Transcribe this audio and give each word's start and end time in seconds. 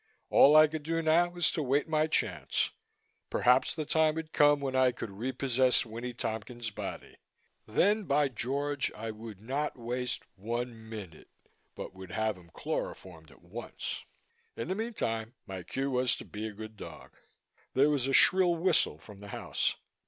All 0.31 0.55
I 0.55 0.65
could 0.65 0.81
do 0.81 1.03
now 1.03 1.29
was 1.29 1.51
to 1.51 1.61
wait 1.61 1.87
my 1.87 2.07
chance. 2.07 2.71
Perhaps 3.29 3.75
the 3.75 3.85
time 3.85 4.15
would 4.15 4.33
come 4.33 4.59
when 4.59 4.75
I 4.75 4.91
could 4.91 5.11
repossess 5.11 5.85
Winnie 5.85 6.11
Tompkins' 6.15 6.71
body. 6.71 7.17
Then, 7.67 8.05
by 8.05 8.27
George! 8.29 8.91
I 8.95 9.11
would 9.11 9.39
not 9.39 9.77
waste 9.77 10.23
one 10.35 10.89
minute 10.89 11.29
but 11.75 11.93
would 11.93 12.09
have 12.09 12.35
him 12.35 12.49
chloroformed 12.51 13.29
at 13.29 13.43
once. 13.43 14.01
In 14.57 14.69
the 14.69 14.73
meantime, 14.73 15.35
my 15.45 15.61
cue 15.61 15.91
was 15.91 16.15
to 16.15 16.25
be 16.25 16.47
a 16.47 16.51
good 16.53 16.77
dog. 16.77 17.11
There 17.75 17.91
was 17.91 18.07
a 18.07 18.11
shrill 18.13 18.55
whistle 18.55 18.97
from 18.97 19.19
the 19.19 19.27
house. 19.27 19.75